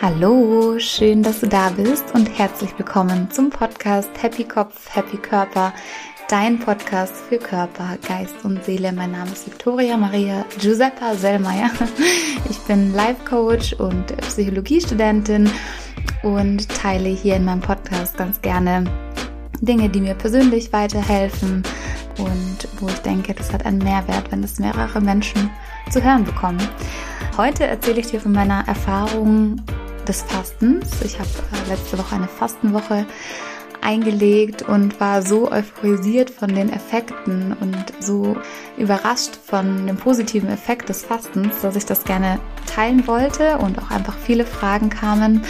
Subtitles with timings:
[0.00, 5.74] Hallo, schön, dass du da bist und herzlich willkommen zum Podcast Happy Kopf, Happy Körper,
[6.28, 8.92] dein Podcast für Körper, Geist und Seele.
[8.92, 11.72] Mein Name ist Victoria Maria Giuseppa Sellmeier.
[12.48, 15.50] Ich bin Life Coach und Psychologiestudentin
[16.22, 18.84] und teile hier in meinem Podcast ganz gerne
[19.60, 21.64] Dinge, die mir persönlich weiterhelfen
[22.18, 25.50] und wo ich denke, das hat einen Mehrwert, wenn es mehrere Menschen
[25.90, 26.60] zu hören bekommen.
[27.36, 29.60] Heute erzähle ich dir von meiner Erfahrung
[30.08, 30.86] des Fastens.
[31.04, 33.06] Ich habe äh, letzte Woche eine Fastenwoche
[33.80, 38.36] eingelegt und war so euphorisiert von den Effekten und so
[38.76, 43.90] überrascht von dem positiven Effekt des Fastens, dass ich das gerne teilen wollte und auch
[43.90, 45.44] einfach viele Fragen kamen.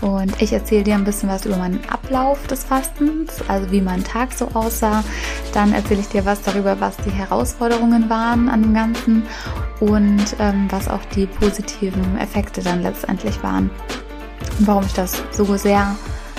[0.00, 4.04] Und ich erzähle dir ein bisschen was über meinen Ablauf des Fastens, also wie mein
[4.04, 5.02] Tag so aussah.
[5.52, 9.24] Dann erzähle ich dir was darüber, was die Herausforderungen waren an dem Ganzen
[9.80, 13.70] und ähm, was auch die positiven Effekte dann letztendlich waren.
[14.58, 15.96] Und warum ich das so sehr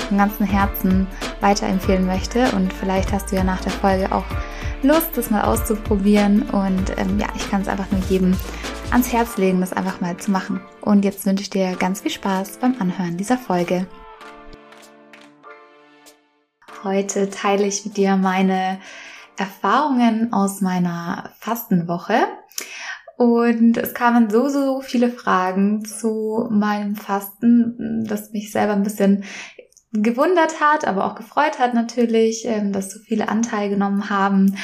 [0.07, 1.07] vom ganzen Herzen
[1.41, 2.51] weiterempfehlen möchte.
[2.51, 4.25] Und vielleicht hast du ja nach der Folge auch
[4.81, 6.43] Lust, das mal auszuprobieren.
[6.49, 8.35] Und ähm, ja, ich kann es einfach nur jedem
[8.91, 10.61] ans Herz legen, das einfach mal zu machen.
[10.81, 13.87] Und jetzt wünsche ich dir ganz viel Spaß beim Anhören dieser Folge.
[16.83, 18.79] Heute teile ich mit dir meine
[19.37, 22.19] Erfahrungen aus meiner Fastenwoche.
[23.17, 29.25] Und es kamen so, so viele Fragen zu meinem Fasten, das mich selber ein bisschen
[29.91, 34.55] gewundert hat, aber auch gefreut hat natürlich, ähm, dass so viele Anteil genommen haben.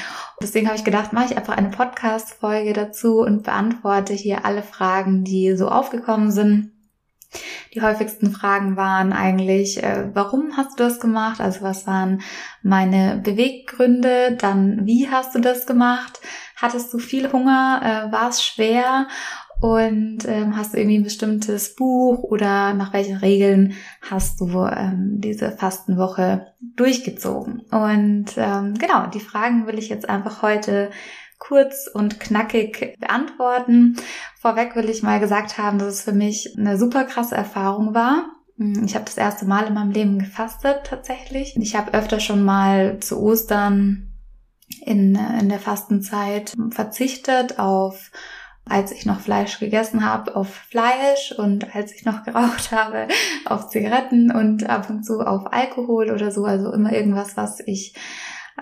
[0.41, 5.23] Deswegen habe ich gedacht, mache ich einfach eine Podcast-Folge dazu und beantworte hier alle Fragen,
[5.23, 6.71] die so aufgekommen sind.
[7.73, 11.41] Die häufigsten Fragen waren eigentlich, äh, warum hast du das gemacht?
[11.41, 12.21] Also was waren
[12.61, 14.37] meine Beweggründe?
[14.39, 16.21] Dann, wie hast du das gemacht?
[16.55, 17.81] Hattest du viel Hunger?
[17.83, 19.07] Äh, war es schwer?
[19.61, 25.21] Und ähm, hast du irgendwie ein bestimmtes Buch oder nach welchen Regeln hast du ähm,
[25.21, 27.61] diese Fastenwoche durchgezogen?
[27.71, 30.91] Und ähm, genau, die Fragen will ich jetzt einfach heute
[31.39, 33.97] kurz und knackig beantworten.
[34.39, 38.25] Vorweg will ich mal gesagt haben, dass es für mich eine super krasse Erfahrung war.
[38.57, 41.55] Ich habe das erste Mal in meinem Leben gefastet tatsächlich.
[41.57, 44.13] Ich habe öfter schon mal zu Ostern
[44.85, 48.11] in, in der Fastenzeit verzichtet auf
[48.67, 53.07] als ich noch Fleisch gegessen habe, auf Fleisch und als ich noch geraucht habe,
[53.45, 56.45] auf Zigaretten und ab und zu auf Alkohol oder so.
[56.45, 57.95] Also immer irgendwas, was ich,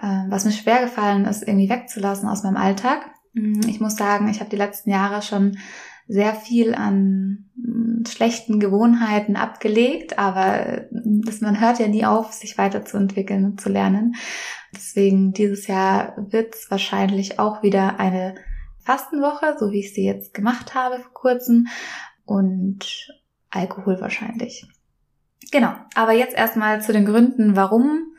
[0.02, 3.12] äh, was mir schwer gefallen ist, irgendwie wegzulassen aus meinem Alltag.
[3.34, 5.58] Mm, ich muss sagen, ich habe die letzten Jahre schon
[6.08, 12.58] sehr viel an mm, schlechten Gewohnheiten abgelegt, aber das, man hört ja nie auf, sich
[12.58, 14.16] weiterzuentwickeln und zu lernen.
[14.76, 18.36] Deswegen dieses Jahr wird es wahrscheinlich auch wieder eine
[18.84, 21.68] Fastenwoche, so wie ich sie jetzt gemacht habe vor kurzem.
[22.26, 23.08] Und
[23.50, 24.66] Alkohol wahrscheinlich.
[25.52, 28.14] Genau, aber jetzt erstmal zu den Gründen, warum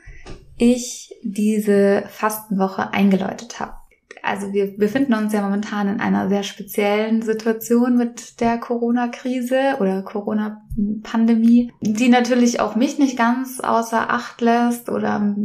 [0.57, 3.75] ich diese Fastenwoche eingeläutet habe
[4.25, 10.01] also wir befinden uns ja momentan in einer sehr speziellen Situation mit der Corona-Krise oder
[10.01, 15.35] Corona-Pandemie, die natürlich auch mich nicht ganz außer Acht lässt oder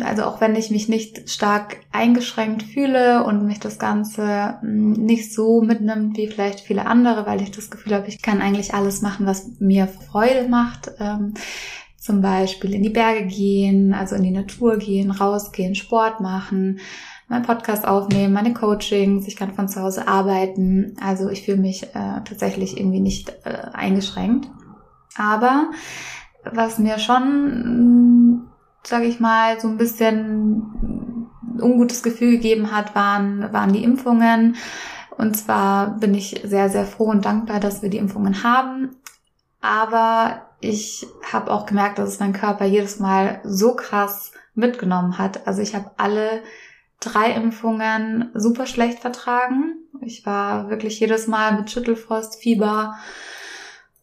[0.00, 5.62] also auch wenn ich mich nicht stark eingeschränkt fühle und mich das Ganze nicht so
[5.62, 9.26] mitnimmt wie vielleicht viele andere, weil ich das Gefühl habe, ich kann eigentlich alles machen,
[9.26, 10.90] was mir Freude macht.
[10.98, 11.34] Ähm,
[11.96, 16.80] zum Beispiel in die Berge gehen, also in die Natur gehen, rausgehen, Sport machen,
[17.30, 20.96] meinen Podcast aufnehmen, meine Coachings, ich kann von zu Hause arbeiten.
[21.00, 24.48] Also ich fühle mich äh, tatsächlich irgendwie nicht äh, eingeschränkt.
[25.16, 25.70] Aber
[26.44, 28.48] was mir schon,
[28.82, 31.28] sage ich mal, so ein bisschen
[31.60, 34.56] ungutes Gefühl gegeben hat, waren, waren die Impfungen.
[35.16, 38.96] Und zwar bin ich sehr, sehr froh und dankbar, dass wir die Impfungen haben.
[39.60, 45.46] Aber ich habe auch gemerkt, dass es mein Körper jedes Mal so krass mitgenommen hat.
[45.46, 46.42] Also ich habe alle
[47.00, 49.76] drei Impfungen super schlecht vertragen.
[50.02, 52.94] Ich war wirklich jedes Mal mit Schüttelfrost, Fieber,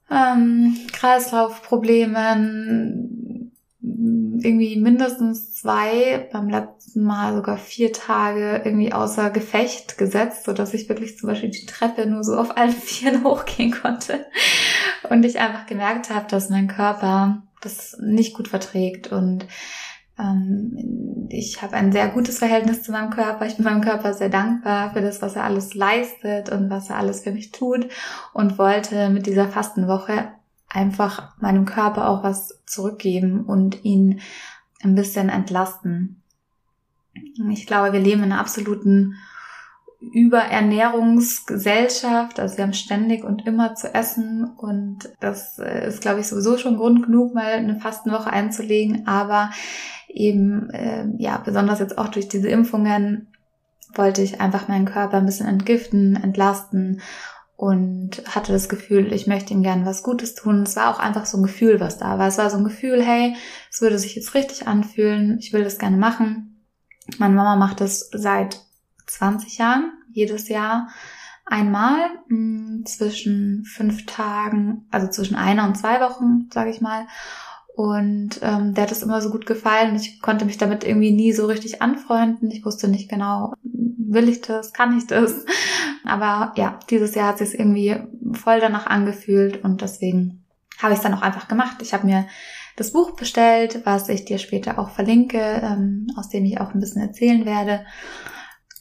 [0.09, 10.45] ähm, Kreislaufproblemen, irgendwie mindestens zwei, beim letzten Mal sogar vier Tage irgendwie außer Gefecht gesetzt,
[10.45, 14.25] so dass ich wirklich zum Beispiel die Treppe nur so auf allen Vieren hochgehen konnte.
[15.09, 19.45] Und ich einfach gemerkt habe, dass mein Körper das nicht gut verträgt und
[20.19, 23.45] ähm, ich habe ein sehr gutes Verhältnis zu meinem Körper.
[23.45, 26.97] Ich bin meinem Körper sehr dankbar für das, was er alles leistet und was er
[26.97, 27.87] alles für mich tut
[28.33, 30.29] und wollte mit dieser Fastenwoche
[30.69, 34.21] einfach meinem Körper auch was zurückgeben und ihn
[34.83, 36.21] ein bisschen entlasten.
[37.49, 39.15] Ich glaube, wir leben in einer absoluten
[39.99, 42.39] Überernährungsgesellschaft.
[42.39, 46.57] Also wir haben ständig und immer zu essen und das äh, ist, glaube ich, sowieso
[46.57, 49.07] schon Grund genug, mal eine Fastenwoche einzulegen.
[49.07, 49.49] Aber
[50.07, 53.27] eben, äh, ja, besonders jetzt auch durch diese Impfungen
[53.94, 57.01] wollte ich einfach meinen Körper ein bisschen entgiften, entlasten
[57.56, 60.62] und hatte das Gefühl, ich möchte ihm gerne was Gutes tun.
[60.63, 62.27] Es war auch einfach so ein Gefühl, was da war.
[62.27, 63.36] Es war so ein Gefühl, hey,
[63.71, 66.65] es würde sich jetzt richtig anfühlen, ich will das gerne machen.
[67.18, 68.59] Meine Mama macht das seit
[69.07, 70.89] 20 Jahren, jedes Jahr
[71.45, 77.07] einmal mh, hm, zwischen fünf Tagen, also zwischen einer und zwei Wochen, sage ich mal.
[77.77, 79.95] Und ähm, der hat es immer so gut gefallen.
[79.95, 82.50] Ich konnte mich damit irgendwie nie so richtig anfreunden.
[82.50, 85.45] Ich wusste nicht genau, will ich das, kann ich das.
[86.03, 87.97] Aber ja, dieses Jahr hat sich irgendwie
[88.33, 90.44] voll danach angefühlt und deswegen
[90.79, 91.77] habe ich es dann auch einfach gemacht.
[91.83, 92.25] Ich habe mir
[92.77, 96.80] das Buch bestellt, was ich dir später auch verlinke, ähm, aus dem ich auch ein
[96.80, 97.85] bisschen erzählen werde.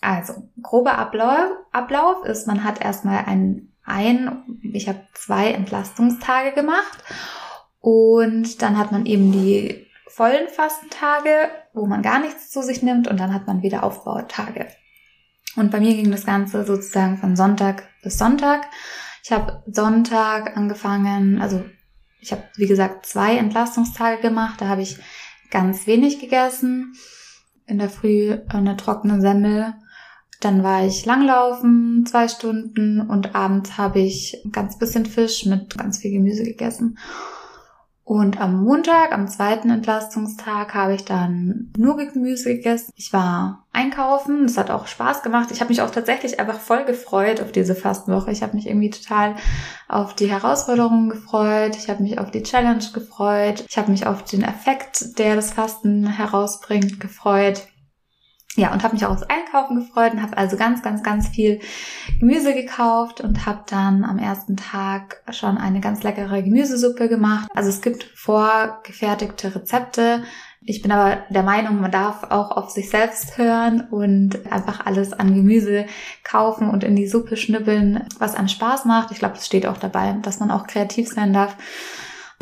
[0.00, 4.42] Also, grober Ablauf, Ablauf ist, man hat erstmal ein, ein
[4.72, 7.04] ich habe zwei Entlastungstage gemacht
[7.86, 13.06] und dann hat man eben die vollen Fastentage, wo man gar nichts zu sich nimmt
[13.06, 14.66] und dann hat man wieder Aufbautage.
[15.54, 18.66] Und bei mir ging das Ganze sozusagen von Sonntag bis Sonntag.
[19.22, 21.64] Ich habe Sonntag angefangen, also
[22.18, 24.98] ich habe wie gesagt zwei Entlastungstage gemacht, da habe ich
[25.52, 26.92] ganz wenig gegessen.
[27.66, 29.74] In der Früh eine trockene Semmel.
[30.40, 35.98] Dann war ich langlaufen, zwei Stunden und abends habe ich ganz bisschen Fisch mit ganz
[35.98, 36.98] viel Gemüse gegessen.
[38.06, 42.92] Und am Montag, am zweiten Entlastungstag, habe ich dann nur Gemüse gegessen.
[42.94, 45.48] Ich war einkaufen, das hat auch Spaß gemacht.
[45.50, 48.30] Ich habe mich auch tatsächlich einfach voll gefreut auf diese Fastenwoche.
[48.30, 49.34] Ich habe mich irgendwie total
[49.88, 51.74] auf die Herausforderungen gefreut.
[51.76, 53.64] Ich habe mich auf die Challenge gefreut.
[53.68, 57.66] Ich habe mich auf den Effekt, der das Fasten herausbringt, gefreut.
[58.56, 61.60] Ja, und habe mich auch aufs Einkaufen gefreut und habe also ganz, ganz, ganz viel
[62.18, 67.48] Gemüse gekauft und habe dann am ersten Tag schon eine ganz leckere Gemüsesuppe gemacht.
[67.54, 70.22] Also es gibt vorgefertigte Rezepte.
[70.68, 75.12] Ich bin aber der Meinung, man darf auch auf sich selbst hören und einfach alles
[75.12, 75.86] an Gemüse
[76.24, 79.12] kaufen und in die Suppe schnippeln, was einem Spaß macht.
[79.12, 81.56] Ich glaube, das steht auch dabei, dass man auch kreativ sein darf.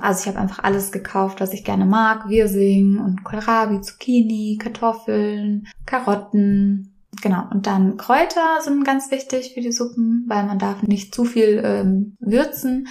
[0.05, 2.29] Also ich habe einfach alles gekauft, was ich gerne mag.
[2.29, 6.93] Wirsing und Kohlrabi, Zucchini, Kartoffeln, Karotten.
[7.23, 7.45] Genau.
[7.51, 11.63] Und dann Kräuter sind ganz wichtig für die Suppen, weil man darf nicht zu viel
[11.65, 12.89] ähm, würzen.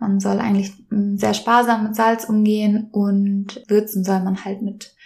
[0.00, 4.96] Man soll eigentlich ähm, sehr sparsam mit Salz umgehen und würzen soll man halt mit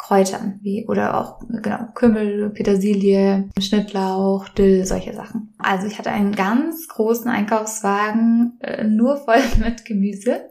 [0.00, 5.54] Kräutern, wie oder auch genau Kümmel, Petersilie, Schnittlauch, Dill, solche Sachen.
[5.58, 10.48] Also ich hatte einen ganz großen Einkaufswagen äh, nur voll mit Gemüse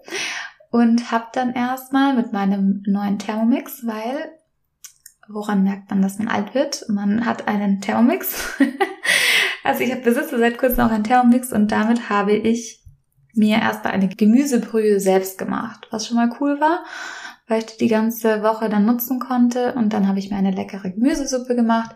[0.69, 4.31] und habe dann erstmal mit meinem neuen Thermomix, weil
[5.27, 6.85] woran merkt man, dass man alt wird?
[6.87, 8.55] Man hat einen Thermomix.
[9.63, 12.83] also ich besitze seit kurzem auch einen Thermomix und damit habe ich
[13.33, 16.83] mir erstmal eine Gemüsebrühe selbst gemacht, was schon mal cool war
[17.49, 19.73] weil ich die ganze Woche dann nutzen konnte.
[19.73, 21.95] Und dann habe ich mir eine leckere Gemüsesuppe gemacht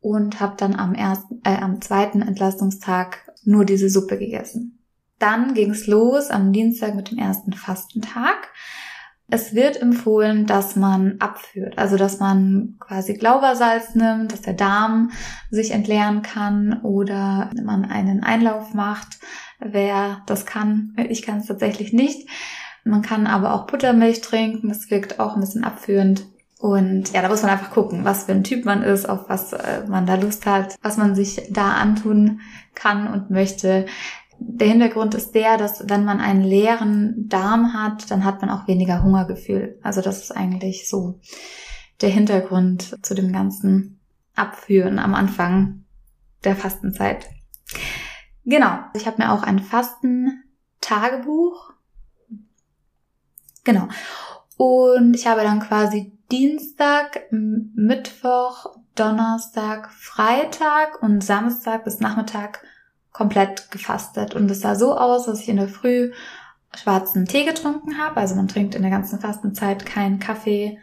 [0.00, 4.82] und habe dann am ersten, äh, am zweiten Entlastungstag nur diese Suppe gegessen.
[5.18, 8.48] Dann ging's los am Dienstag mit dem ersten Fastentag.
[9.28, 15.10] Es wird empfohlen, dass man abführt, also dass man quasi Glaubersalz nimmt, dass der Darm
[15.50, 19.18] sich entleeren kann oder man einen Einlauf macht.
[19.58, 22.28] Wer das kann, ich kann es tatsächlich nicht.
[22.86, 26.24] Man kann aber auch Buttermilch trinken, das wirkt auch ein bisschen abführend.
[26.58, 29.52] Und ja, da muss man einfach gucken, was für ein Typ man ist, auf was
[29.52, 32.40] äh, man da Lust hat, was man sich da antun
[32.74, 33.86] kann und möchte.
[34.38, 38.68] Der Hintergrund ist der, dass wenn man einen leeren Darm hat, dann hat man auch
[38.68, 39.80] weniger Hungergefühl.
[39.82, 41.18] Also das ist eigentlich so
[42.00, 43.98] der Hintergrund zu dem ganzen
[44.36, 45.84] Abführen am Anfang
[46.44, 47.26] der Fastenzeit.
[48.44, 51.72] Genau, ich habe mir auch ein Fasten-Tagebuch
[53.66, 53.88] Genau.
[54.56, 62.64] Und ich habe dann quasi Dienstag, Mittwoch, Donnerstag, Freitag und Samstag bis Nachmittag
[63.12, 64.34] komplett gefastet.
[64.34, 66.12] Und es sah so aus, dass ich in der Früh
[66.76, 68.18] schwarzen Tee getrunken habe.
[68.18, 70.78] Also man trinkt in der ganzen Fastenzeit keinen Kaffee,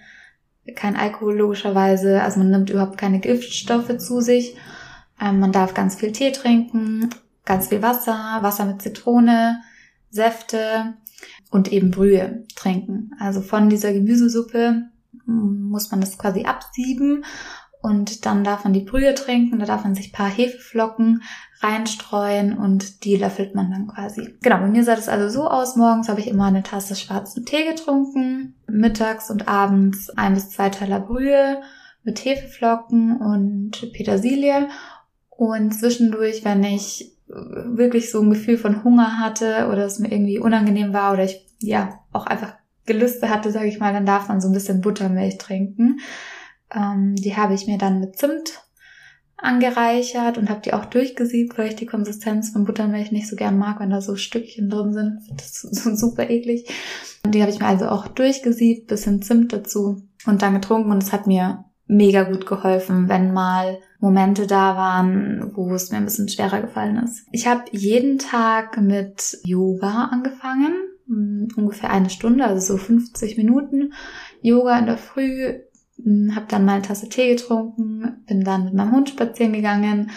[0.75, 2.22] kein Alkohol logischerweise.
[2.22, 4.58] Also man nimmt überhaupt keine Giftstoffe zu sich.
[5.22, 7.10] Ähm, man darf ganz viel Tee trinken,
[7.46, 9.62] ganz viel Wasser, Wasser mit Zitrone,
[10.10, 10.96] Säfte
[11.51, 13.12] und eben Brühe trinken.
[13.20, 14.84] Also von dieser Gemüsesuppe
[15.25, 17.24] muss man das quasi absieben
[17.84, 21.22] und dann darf man die Brühe trinken, da darf man sich paar Hefeflocken
[21.60, 24.38] reinstreuen und die löffelt man dann quasi.
[24.41, 25.75] Genau, bei mir sah das also so aus.
[25.75, 30.70] Morgens habe ich immer eine Tasse schwarzen Tee getrunken, mittags und abends ein bis zwei
[30.70, 31.62] Teller Brühe
[32.03, 34.70] mit Hefeflocken und Petersilie
[35.29, 40.39] Und zwischendurch, wenn ich wirklich so ein Gefühl von Hunger hatte oder es mir irgendwie
[40.39, 44.42] unangenehm war oder ich ja auch einfach Gelüste hatte, sage ich mal, dann darf man
[44.42, 46.00] so ein bisschen Buttermilch trinken.
[46.74, 48.62] Ähm, die habe ich mir dann mit Zimt
[49.38, 53.58] angereichert und habe die auch durchgesiebt, weil ich die Konsistenz von Buttermilch nicht so gern
[53.58, 55.20] mag, wenn da so Stückchen drin sind.
[55.36, 56.70] Das ist so super eklig.
[57.25, 61.03] Und die habe ich mir also auch durchgesiebt, bisschen Zimt dazu und dann getrunken und
[61.03, 66.06] es hat mir mega gut geholfen, wenn mal Momente da waren, wo es mir ein
[66.06, 67.26] bisschen schwerer gefallen ist.
[67.32, 70.74] Ich habe jeden Tag mit Yoga angefangen,
[71.08, 73.94] hm, ungefähr eine Stunde, also so 50 Minuten
[74.42, 75.60] Yoga in der Früh,
[76.04, 80.12] hm, habe dann mal eine Tasse Tee getrunken, bin dann mit meinem Hund spazieren gegangen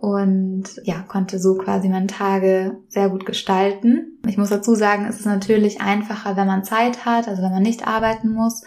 [0.00, 4.20] und ja, konnte so quasi meine Tage sehr gut gestalten.
[4.28, 7.62] Ich muss dazu sagen, es ist natürlich einfacher, wenn man Zeit hat, also wenn man
[7.62, 8.62] nicht arbeiten muss.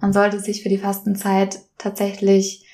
[0.00, 2.66] Man sollte sich für die Fastenzeit tatsächlich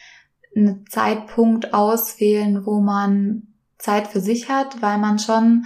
[0.54, 3.44] einen Zeitpunkt auswählen, wo man
[3.78, 5.64] Zeit für sich hat, weil man schon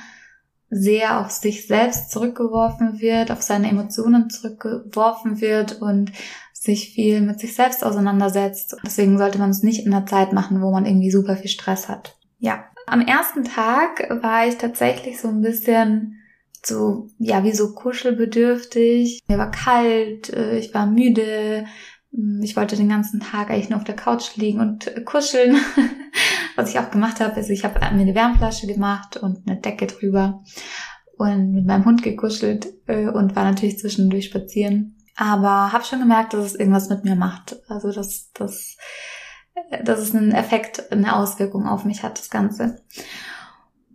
[0.70, 6.12] sehr auf sich selbst zurückgeworfen wird, auf seine Emotionen zurückgeworfen wird und
[6.52, 8.76] sich viel mit sich selbst auseinandersetzt.
[8.84, 11.88] Deswegen sollte man es nicht in der Zeit machen, wo man irgendwie super viel Stress
[11.88, 12.16] hat.
[12.38, 16.21] Ja, am ersten Tag war ich tatsächlich so ein bisschen
[16.64, 19.23] so, ja, wie so kuschelbedürftig.
[19.28, 21.64] Mir war kalt, äh, ich war müde,
[22.12, 25.57] hm, ich wollte den ganzen Tag eigentlich nur auf der Couch liegen und kuscheln.
[26.57, 29.87] Was ich auch gemacht habe, ist, ich habe mir eine Wärmflasche gemacht und eine Decke
[29.87, 30.43] drüber
[31.16, 34.97] und mit meinem Hund gekuschelt äh, und war natürlich zwischendurch spazieren.
[35.16, 37.57] Aber habe schon gemerkt, dass es irgendwas mit mir macht.
[37.69, 38.76] Also dass, dass
[39.85, 42.82] dass es einen Effekt, eine Auswirkung auf mich hat, das Ganze.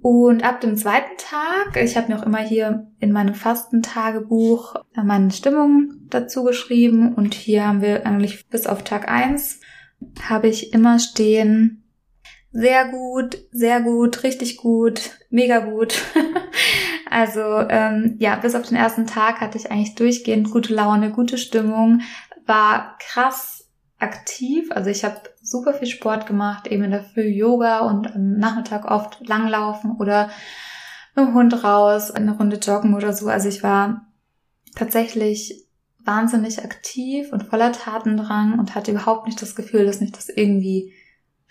[0.01, 5.29] Und ab dem zweiten Tag, ich habe mir auch immer hier in meinem Fastentagebuch meine
[5.31, 9.59] Stimmung dazu geschrieben und hier haben wir eigentlich bis auf Tag eins
[10.27, 11.83] habe ich immer stehen,
[12.51, 16.01] sehr gut, sehr gut, richtig gut, mega gut.
[17.09, 21.37] also ähm, ja, bis auf den ersten Tag hatte ich eigentlich durchgehend gute Laune, gute
[21.37, 22.01] Stimmung,
[22.45, 23.60] war krass
[24.01, 24.71] aktiv.
[24.71, 28.85] Also ich habe super viel Sport gemacht, eben in der Früh Yoga und am Nachmittag
[28.89, 30.29] oft langlaufen oder
[31.15, 33.27] mit dem Hund raus, eine Runde joggen oder so.
[33.27, 34.05] Also ich war
[34.75, 35.67] tatsächlich
[36.03, 40.93] wahnsinnig aktiv und voller Tatendrang und hatte überhaupt nicht das Gefühl, dass mich das irgendwie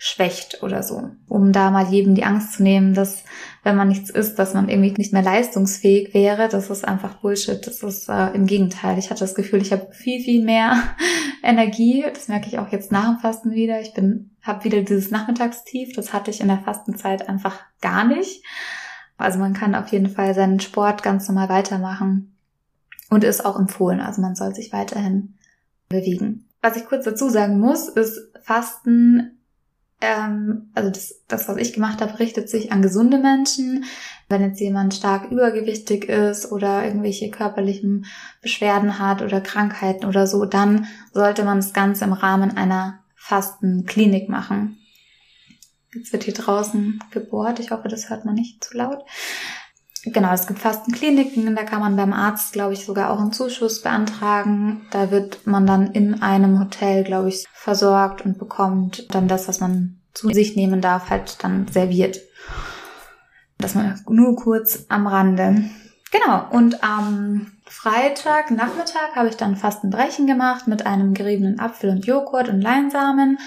[0.03, 1.11] schwächt oder so.
[1.27, 3.23] Um da mal jedem die Angst zu nehmen, dass
[3.61, 6.49] wenn man nichts isst, dass man irgendwie nicht mehr leistungsfähig wäre.
[6.49, 7.67] Das ist einfach Bullshit.
[7.67, 8.97] Das ist äh, im Gegenteil.
[8.97, 10.81] Ich hatte das Gefühl, ich habe viel, viel mehr
[11.43, 12.03] Energie.
[12.11, 13.79] Das merke ich auch jetzt nach dem Fasten wieder.
[13.79, 15.93] Ich bin, habe wieder dieses Nachmittagstief.
[15.93, 18.43] Das hatte ich in der Fastenzeit einfach gar nicht.
[19.17, 22.35] Also man kann auf jeden Fall seinen Sport ganz normal weitermachen
[23.11, 23.99] und ist auch empfohlen.
[23.99, 25.35] Also man soll sich weiterhin
[25.89, 26.49] bewegen.
[26.59, 29.37] Was ich kurz dazu sagen muss, ist Fasten
[30.01, 33.85] ähm, also das, das, was ich gemacht habe, richtet sich an gesunde Menschen.
[34.29, 38.05] Wenn jetzt jemand stark übergewichtig ist oder irgendwelche körperlichen
[38.41, 44.27] Beschwerden hat oder Krankheiten oder so, dann sollte man das Ganze im Rahmen einer Fastenklinik
[44.27, 44.77] machen.
[45.93, 47.59] Jetzt wird hier draußen gebohrt.
[47.59, 49.03] Ich hoffe, das hört man nicht zu laut.
[50.03, 53.83] Genau, es gibt Fastenkliniken, da kann man beim Arzt, glaube ich, sogar auch einen Zuschuss
[53.83, 54.81] beantragen.
[54.89, 59.59] Da wird man dann in einem Hotel, glaube ich, versorgt und bekommt dann das, was
[59.59, 62.19] man zu sich nehmen darf, halt dann serviert.
[63.59, 65.65] Das mal nur kurz am Rande.
[66.11, 72.05] Genau, und am Freitag Nachmittag habe ich dann Fastenbrechen gemacht mit einem geriebenen Apfel und
[72.05, 73.37] Joghurt und Leinsamen.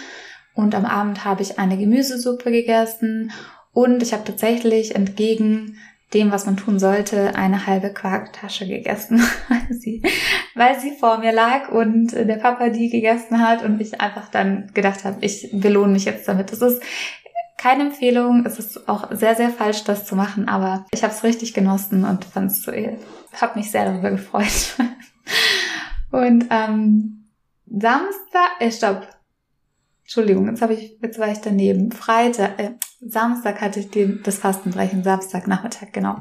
[0.54, 3.32] Und am Abend habe ich eine Gemüsesuppe gegessen
[3.73, 5.78] und ich habe tatsächlich entgegen
[6.14, 9.18] dem, was man tun sollte, eine halbe Quarktasche gegessen,
[9.49, 10.02] weil sie,
[10.54, 14.71] weil sie vor mir lag und der Papa die gegessen hat und ich einfach dann
[14.73, 16.52] gedacht habe, ich belohne mich jetzt damit.
[16.52, 16.83] Das ist
[17.56, 21.25] keine Empfehlung, es ist auch sehr, sehr falsch, das zu machen, aber ich habe es
[21.25, 24.76] richtig genossen und fand es, habe mich sehr darüber gefreut.
[26.11, 27.25] und ähm,
[27.66, 29.09] Samstag, äh, stopp,
[30.04, 31.90] Entschuldigung, jetzt habe ich, jetzt war ich daneben.
[31.90, 36.18] Freitag, äh, Samstag hatte ich den, das Fastenbrechen, Samstag Nachmittag, genau.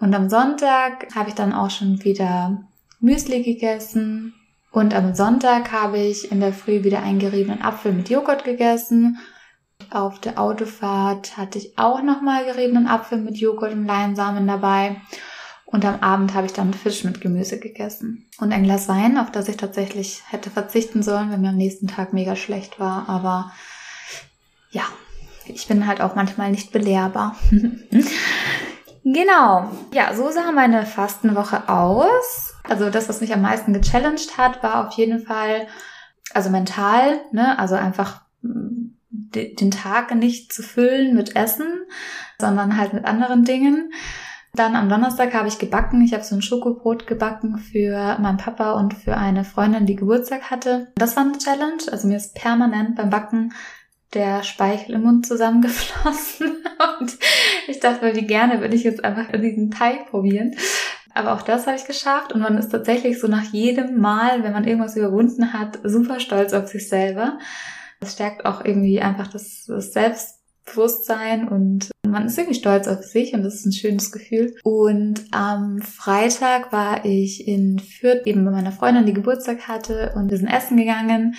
[0.00, 2.64] Und am Sonntag habe ich dann auch schon wieder
[3.00, 4.34] Müsli gegessen.
[4.70, 9.18] Und am Sonntag habe ich in der Früh wieder einen geriebenen Apfel mit Joghurt gegessen.
[9.90, 14.96] Auf der Autofahrt hatte ich auch nochmal geriebenen Apfel mit Joghurt und Leinsamen dabei.
[15.72, 18.28] Und am Abend habe ich dann Fisch mit Gemüse gegessen.
[18.38, 21.88] Und ein Glas Wein, auf das ich tatsächlich hätte verzichten sollen, wenn mir am nächsten
[21.88, 23.08] Tag mega schlecht war.
[23.08, 23.52] Aber
[24.70, 24.82] ja,
[25.46, 27.36] ich bin halt auch manchmal nicht belehrbar.
[29.02, 29.70] genau.
[29.94, 32.54] Ja, so sah meine Fastenwoche aus.
[32.64, 35.66] Also das, was mich am meisten gechallenged hat, war auf jeden Fall,
[36.34, 41.66] also mental, ne, also einfach den Tag nicht zu füllen mit Essen,
[42.38, 43.90] sondern halt mit anderen Dingen.
[44.54, 46.02] Dann am Donnerstag habe ich gebacken.
[46.02, 50.50] Ich habe so ein Schokobrot gebacken für meinen Papa und für eine Freundin, die Geburtstag
[50.50, 50.92] hatte.
[50.96, 51.82] Das war eine Challenge.
[51.90, 53.54] Also mir ist permanent beim Backen
[54.12, 56.64] der Speichel im Mund zusammengeflossen.
[57.00, 57.18] Und
[57.66, 60.54] ich dachte, wie gerne würde ich jetzt einfach diesen Teig probieren.
[61.14, 64.52] Aber auch das habe ich geschafft und man ist tatsächlich so nach jedem Mal, wenn
[64.52, 67.38] man irgendwas überwunden hat, super stolz auf sich selber.
[68.00, 73.32] Das stärkt auch irgendwie einfach das, das Selbstbewusstsein und man ist irgendwie stolz auf sich
[73.32, 74.54] und das ist ein schönes Gefühl.
[74.62, 80.30] Und am Freitag war ich in Fürth eben bei meiner Freundin, die Geburtstag hatte und
[80.30, 81.34] wir sind essen gegangen.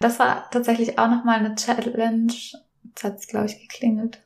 [0.00, 2.32] Das war tatsächlich auch nochmal eine Challenge.
[2.84, 4.22] Jetzt hat es, glaube ich, geklingelt.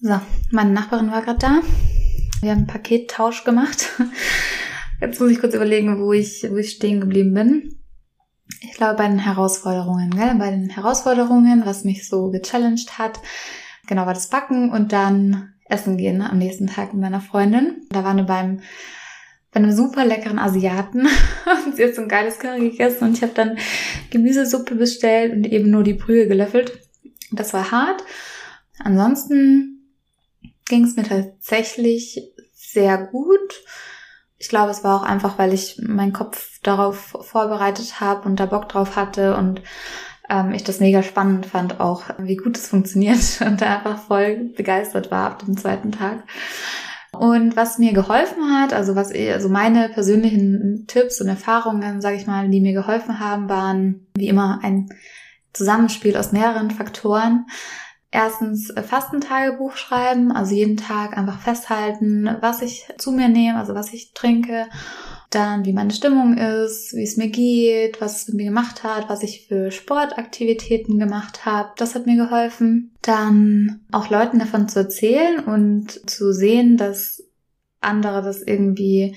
[0.00, 1.60] So, meine Nachbarin war gerade da.
[2.40, 3.90] Wir haben einen Pakettausch gemacht.
[5.00, 7.78] Jetzt muss ich kurz überlegen, wo ich, wo ich stehen geblieben bin.
[8.60, 10.34] Ich glaube, bei den Herausforderungen, gell?
[10.34, 13.20] bei den Herausforderungen, was mich so gechallenged hat,
[13.92, 16.30] genau, war das Backen und dann Essen gehen ne?
[16.30, 17.86] am nächsten Tag mit meiner Freundin.
[17.90, 18.60] Da waren wir beim
[19.50, 21.06] bei einem super leckeren Asiaten
[21.66, 23.58] und sie hat so ein geiles Curry gegessen und ich habe dann
[24.08, 26.80] Gemüsesuppe bestellt und eben nur die Brühe gelöffelt.
[27.32, 28.02] Das war hart.
[28.78, 29.92] Ansonsten
[30.68, 33.62] ging es mir tatsächlich sehr gut.
[34.38, 38.46] Ich glaube, es war auch einfach, weil ich meinen Kopf darauf vorbereitet habe und da
[38.46, 39.60] Bock drauf hatte und
[40.32, 44.52] ähm, ich das mega spannend fand, auch wie gut es funktioniert und da einfach voll
[44.56, 46.24] begeistert war ab dem zweiten Tag.
[47.12, 52.16] Und was mir geholfen hat, also was ich, also meine persönlichen Tipps und Erfahrungen, sage
[52.16, 54.88] ich mal, die mir geholfen haben, waren wie immer ein
[55.52, 57.44] Zusammenspiel aus mehreren Faktoren
[58.12, 63.74] erstens äh, Fastentagebuch schreiben, also jeden Tag einfach festhalten, was ich zu mir nehme, also
[63.74, 64.66] was ich trinke,
[65.34, 69.08] dann wie meine Stimmung ist, wie es mir geht, was es mit mir gemacht hat,
[69.08, 71.70] was ich für Sportaktivitäten gemacht habe.
[71.76, 72.94] Das hat mir geholfen.
[73.02, 77.24] Dann auch Leuten davon zu erzählen und zu sehen, dass
[77.80, 79.16] andere das irgendwie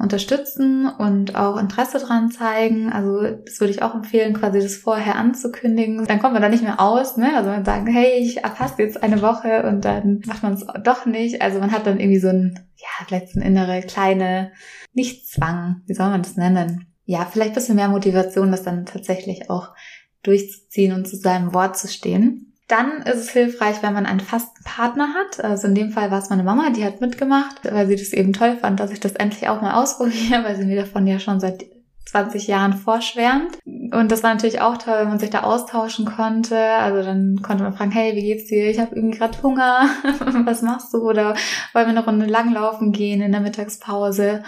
[0.00, 2.92] unterstützen und auch Interesse dran zeigen.
[2.92, 6.04] Also das würde ich auch empfehlen, quasi das vorher anzukündigen.
[6.06, 7.36] Dann kommt man da nicht mehr aus, ne?
[7.36, 11.06] Also man sagt, hey, ich erfasse jetzt eine Woche und dann macht man es doch
[11.06, 11.42] nicht.
[11.42, 14.52] Also man hat dann irgendwie so ein, ja, vielleicht so eine innere kleine,
[14.92, 16.86] nicht Zwang, wie soll man das nennen?
[17.04, 19.74] Ja, vielleicht ein bisschen mehr Motivation, das dann tatsächlich auch
[20.22, 22.52] durchzuziehen und zu seinem Wort zu stehen.
[22.68, 25.44] Dann ist es hilfreich, wenn man einen fasten Partner hat.
[25.44, 28.32] Also in dem Fall war es meine Mama, die hat mitgemacht, weil sie das eben
[28.32, 31.38] toll fand, dass ich das endlich auch mal ausprobiere, weil sie mir davon ja schon
[31.38, 31.64] seit
[32.06, 33.58] 20 Jahren vorschwärmt.
[33.64, 36.58] Und das war natürlich auch toll, wenn man sich da austauschen konnte.
[36.58, 38.70] Also dann konnte man fragen, hey, wie geht's dir?
[38.70, 39.88] Ich habe irgendwie gerade Hunger.
[40.44, 40.98] Was machst du?
[41.08, 41.34] Oder
[41.72, 44.42] wollen wir eine Runde langlaufen gehen in der Mittagspause?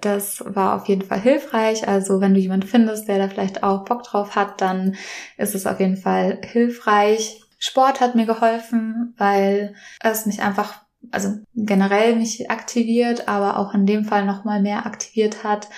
[0.00, 1.86] Das war auf jeden Fall hilfreich.
[1.86, 4.96] Also wenn du jemanden findest, der da vielleicht auch Bock drauf hat, dann
[5.36, 7.40] ist es auf jeden Fall hilfreich.
[7.60, 13.86] Sport hat mir geholfen, weil es mich einfach, also generell mich aktiviert, aber auch in
[13.86, 15.68] dem Fall nochmal mehr aktiviert hat.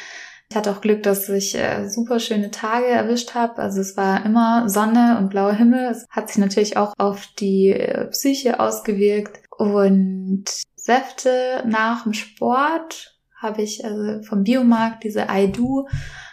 [0.49, 3.61] Ich hatte auch Glück, dass ich äh, super schöne Tage erwischt habe.
[3.61, 5.91] Also es war immer Sonne und blauer Himmel.
[5.91, 9.41] Es hat sich natürlich auch auf die äh, Psyche ausgewirkt.
[9.51, 10.45] Und
[10.77, 15.89] Säfte nach dem Sport habe ich also vom Biomarkt diese I Do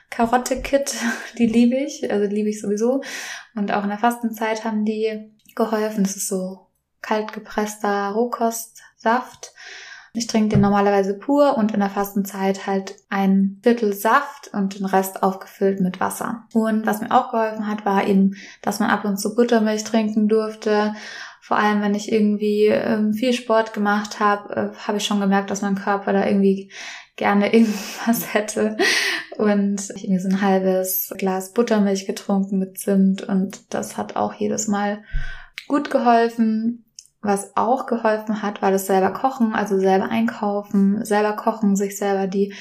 [0.10, 0.96] Karotte-Kit,
[1.38, 3.02] die liebe ich, also liebe ich sowieso.
[3.56, 6.04] Und auch in der Fastenzeit haben die geholfen.
[6.04, 6.65] Das ist so
[7.02, 9.54] kalt gepresster Rohkostsaft.
[10.13, 14.86] Ich trinke den normalerweise pur und in der Fastenzeit halt ein Viertel Saft und den
[14.86, 16.48] Rest aufgefüllt mit Wasser.
[16.54, 20.28] Und was mir auch geholfen hat, war eben, dass man ab und zu Buttermilch trinken
[20.28, 20.95] durfte.
[21.41, 25.52] Vor allem, wenn ich irgendwie ähm, viel Sport gemacht habe, äh, habe ich schon gemerkt,
[25.52, 26.72] dass mein Körper da irgendwie
[27.15, 28.78] gerne irgendwas hätte.
[29.38, 34.34] Und ich irgendwie so ein halbes Glas Buttermilch getrunken mit Zimt und das hat auch
[34.34, 35.04] jedes Mal
[35.69, 36.84] gut geholfen.
[37.21, 42.27] Was auch geholfen hat, war das selber kochen, also selber einkaufen, selber kochen, sich selber
[42.27, 42.53] die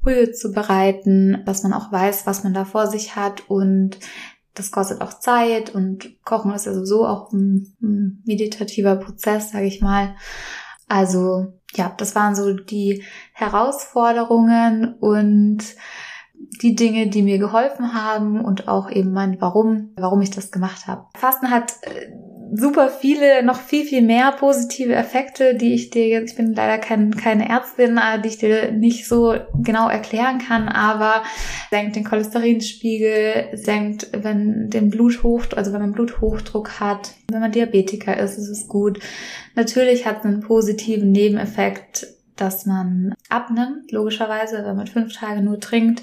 [0.00, 3.98] Brühe zu bereiten, dass man auch weiß, was man da vor sich hat und
[4.54, 7.76] das kostet auch Zeit und Kochen ist ja sowieso auch ein,
[8.24, 10.14] meditativer Prozess, sage ich mal.
[10.88, 15.58] Also ja, das waren so die Herausforderungen und
[16.62, 20.86] die Dinge, die mir geholfen haben und auch eben mein Warum, warum ich das gemacht
[20.86, 21.06] habe.
[21.16, 22.12] Fasten hat äh,
[22.52, 26.78] super viele, noch viel, viel mehr positive Effekte, die ich dir jetzt, ich bin leider
[26.78, 31.22] kein, keine Ärztin, äh, die ich dir nicht so genau erklären kann, aber
[31.70, 38.16] senkt den Cholesterinspiegel, senkt, wenn den Bluthochdruck, also wenn man Bluthochdruck hat, wenn man Diabetiker
[38.16, 39.00] ist, ist es gut.
[39.54, 42.06] Natürlich hat es einen positiven Nebeneffekt
[42.36, 46.02] dass man abnimmt, logischerweise, wenn man fünf Tage nur trinkt,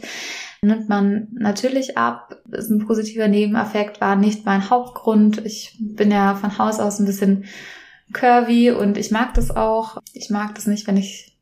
[0.64, 2.42] nimmt man natürlich ab.
[2.52, 5.46] Ist ein positiver Nebeneffekt, war nicht mein Hauptgrund.
[5.46, 7.46] Ich bin ja von Haus aus ein bisschen
[8.14, 9.98] curvy und ich mag das auch.
[10.14, 11.38] Ich mag das nicht, wenn ich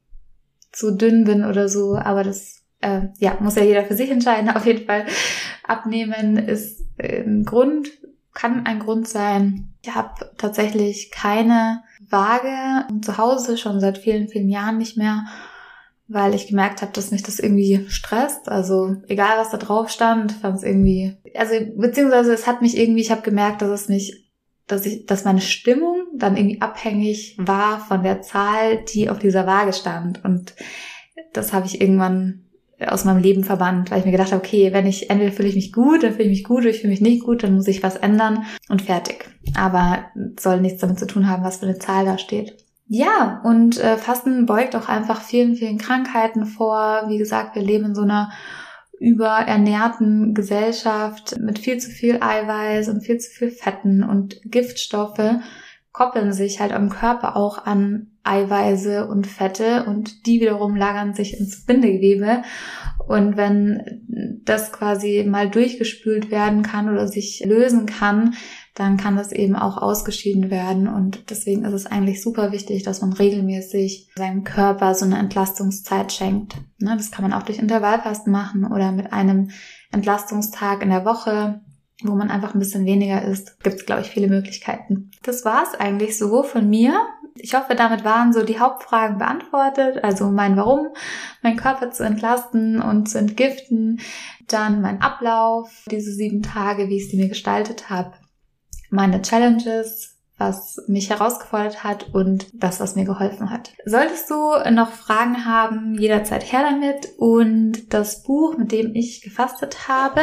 [0.72, 4.50] zu dünn bin oder so, aber das äh, ja, muss ja jeder für sich entscheiden.
[4.56, 5.06] Auf jeden Fall
[5.66, 7.90] abnehmen ist ein Grund,
[8.34, 9.74] kann ein Grund sein.
[9.82, 15.26] Ich habe tatsächlich keine Waage zu Hause schon seit vielen, vielen Jahren nicht mehr,
[16.12, 18.50] weil ich gemerkt habe, dass mich das irgendwie stresst.
[18.50, 23.02] Also egal, was da drauf stand, fand es irgendwie, also beziehungsweise es hat mich irgendwie,
[23.02, 24.30] ich habe gemerkt, dass es mich,
[24.68, 29.48] dass ich, dass meine Stimmung dann irgendwie abhängig war von der Zahl, die auf dieser
[29.48, 30.24] Waage stand.
[30.24, 30.54] Und
[31.34, 32.46] das habe ich irgendwann
[32.86, 35.56] aus meinem Leben verbannt, weil ich mir gedacht habe, okay, wenn ich entweder fühle ich
[35.56, 37.68] mich gut, dann fühle ich mich gut, oder ich fühle mich nicht gut, dann muss
[37.68, 39.30] ich was ändern und fertig.
[39.56, 40.06] Aber
[40.40, 42.58] soll nichts damit zu tun haben, was für eine Zahl da steht.
[42.94, 47.06] Ja, und äh, Fasten beugt auch einfach vielen, vielen Krankheiten vor.
[47.08, 48.34] Wie gesagt, wir leben in so einer
[49.00, 55.40] überernährten Gesellschaft mit viel zu viel Eiweiß und viel zu viel Fetten und Giftstoffe
[55.94, 61.40] koppeln sich halt am Körper auch an Eiweiße und Fette und die wiederum lagern sich
[61.40, 62.44] ins Bindegewebe.
[63.08, 68.36] Und wenn das quasi mal durchgespült werden kann oder sich lösen kann,
[68.74, 70.88] dann kann das eben auch ausgeschieden werden.
[70.88, 76.12] Und deswegen ist es eigentlich super wichtig, dass man regelmäßig seinem Körper so eine Entlastungszeit
[76.12, 76.56] schenkt.
[76.80, 79.50] Ne, das kann man auch durch Intervallfasten machen oder mit einem
[79.92, 81.62] Entlastungstag in der Woche
[82.04, 85.12] wo man einfach ein bisschen weniger isst, gibt es, glaube ich, viele Möglichkeiten.
[85.24, 86.94] Das war es eigentlich so von mir.
[87.36, 90.04] Ich hoffe, damit waren so die Hauptfragen beantwortet.
[90.04, 90.88] Also mein Warum,
[91.42, 94.02] mein Körper zu entlasten und zu entgiften,
[94.48, 98.14] dann mein Ablauf, diese sieben Tage, wie ich sie mir gestaltet habe,
[98.92, 103.74] meine Challenges, was mich herausgefordert hat und das, was mir geholfen hat.
[103.86, 104.36] Solltest du
[104.72, 107.10] noch Fragen haben, jederzeit her damit.
[107.18, 110.22] Und das Buch, mit dem ich gefastet habe,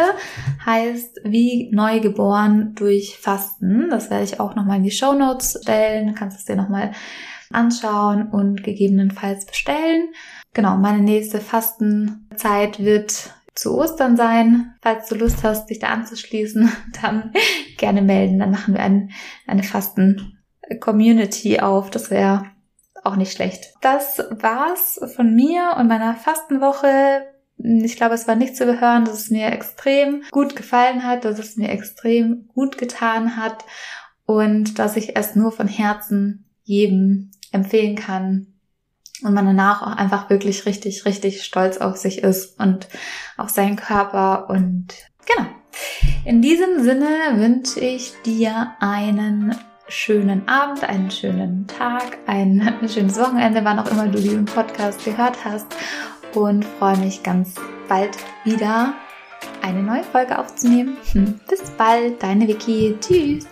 [0.66, 3.90] heißt Wie neu geboren durch Fasten.
[3.90, 6.08] Das werde ich auch nochmal in die Show Notes stellen.
[6.08, 6.90] Du kannst es dir nochmal
[7.50, 10.08] anschauen und gegebenenfalls bestellen.
[10.52, 14.74] Genau, meine nächste Fastenzeit wird zu Ostern sein.
[14.82, 16.70] Falls du Lust hast, dich da anzuschließen,
[17.02, 17.32] dann
[17.76, 18.38] gerne melden.
[18.38, 19.10] Dann machen wir ein,
[19.46, 21.90] eine Fasten-Community auf.
[21.90, 22.44] Das wäre
[23.04, 23.74] auch nicht schlecht.
[23.80, 27.22] Das war's von mir und meiner Fastenwoche.
[27.56, 31.40] Ich glaube, es war nicht zu hören, dass es mir extrem gut gefallen hat, dass
[31.40, 33.64] es mir extrem gut getan hat
[34.24, 38.57] und dass ich es nur von Herzen jedem empfehlen kann,
[39.22, 42.88] und man danach auch einfach wirklich richtig, richtig stolz auf sich ist und
[43.36, 44.94] auf seinen Körper und
[45.26, 45.48] genau.
[46.24, 49.54] In diesem Sinne wünsche ich dir einen
[49.88, 55.44] schönen Abend, einen schönen Tag, ein schönes Wochenende, wann auch immer du diesen Podcast gehört
[55.44, 55.66] hast
[56.34, 57.54] und freue mich ganz
[57.88, 58.94] bald wieder
[59.62, 60.96] eine neue Folge aufzunehmen.
[61.48, 62.96] Bis bald, deine Vicky.
[63.00, 63.46] Tschüss.